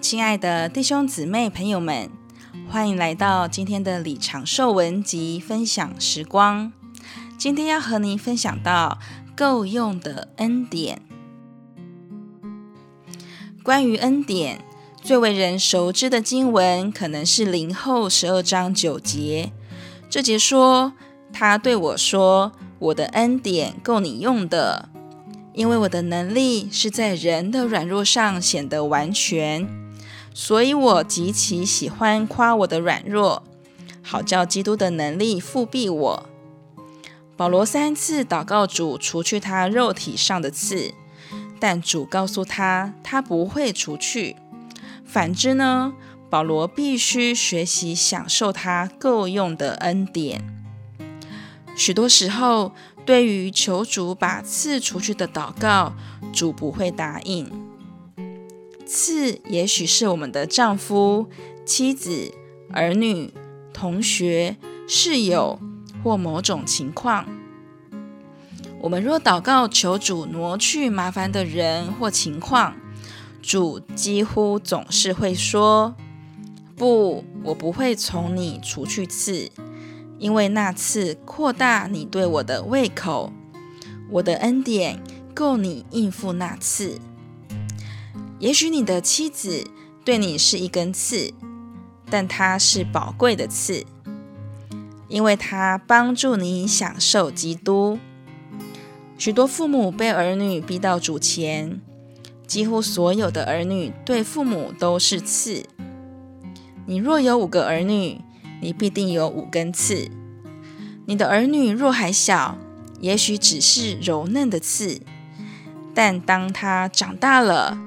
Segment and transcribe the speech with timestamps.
[0.00, 2.10] 亲爱的弟兄姊妹朋友们，
[2.68, 6.72] 欢迎来到今天的李长寿文集分享时光。
[7.36, 8.98] 今天要和您分享到
[9.34, 11.02] 够用的恩典。
[13.62, 14.64] 关于恩典，
[15.02, 19.52] 最为人熟知的经文可能是零后十二章九节。
[20.08, 20.92] 这节说
[21.32, 24.88] ：“他对我说，我的恩典够你用的。”
[25.52, 29.66] 因为我的能力是在人的软弱上显得完全，
[30.38, 33.42] 所以我极其喜欢夸我的软弱，
[34.02, 36.28] 好叫基督的能力复庇我。
[37.38, 40.92] 保罗三次祷告主除去他肉体上的刺，
[41.58, 44.36] 但主告诉他，他不会除去。
[45.06, 45.94] 反之呢，
[46.28, 50.44] 保罗必须学习享受他够用的恩典。
[51.74, 52.72] 许多时候，
[53.06, 55.94] 对于求主把刺除去的祷告，
[56.30, 57.65] 主不会答应。
[58.86, 61.28] 刺也许是我们的丈夫、
[61.64, 62.32] 妻子、
[62.70, 63.34] 儿女、
[63.72, 64.56] 同学、
[64.86, 65.58] 室友
[66.04, 67.26] 或某种情况。
[68.80, 72.76] 我们若祷告求主挪去麻烦的人或情况，
[73.42, 75.96] 主几乎总是会说
[76.76, 79.50] ：“不，我不会从你除去刺。”
[80.18, 83.32] 因为那刺扩大你对我的胃口，
[84.10, 85.02] 我的恩典
[85.34, 86.98] 够你应付那刺。
[88.38, 89.66] 也许你的妻子
[90.04, 91.32] 对你是一根刺，
[92.10, 93.86] 但她是宝贵的刺，
[95.08, 97.98] 因为她帮助你享受基督。
[99.16, 101.80] 许多父母被儿女逼到主前，
[102.46, 105.64] 几乎所有的儿女对父母都是刺。
[106.84, 108.20] 你若有五个儿女，
[108.60, 110.10] 你必定有五根刺。
[111.06, 112.58] 你的儿女若还小，
[113.00, 115.00] 也许只是柔嫩的刺，
[115.94, 117.78] 但当他长大了，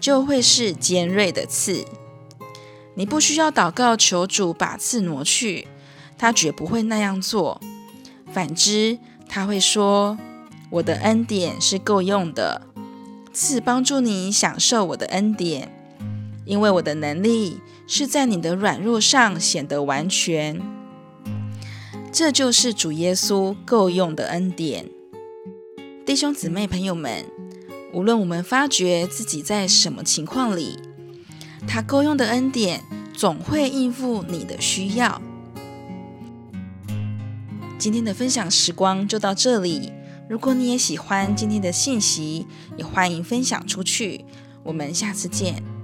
[0.00, 1.84] 就会是尖锐的刺。
[2.94, 5.68] 你不需要祷告求主把刺挪去，
[6.16, 7.60] 他绝不会那样做。
[8.32, 8.98] 反之，
[9.28, 10.18] 他会说
[10.70, 12.62] ：“我的恩典是够用的，
[13.32, 15.72] 刺帮助你享受我的恩典，
[16.44, 17.60] 因为我的能力。”
[17.90, 20.60] 是在你的软弱上显得完全，
[22.12, 24.90] 这就是主耶稣够用的恩典。
[26.04, 27.24] 弟兄姊妹朋友们，
[27.92, 30.78] 无论我们发觉自己在什么情况里，
[31.66, 32.84] 他够用的恩典
[33.14, 35.20] 总会应付你的需要。
[37.78, 39.92] 今天的分享时光就到这里。
[40.28, 44.24] 如果你也喜欢今天的信息，也欢迎分享出去。
[44.62, 45.77] 我们下次见。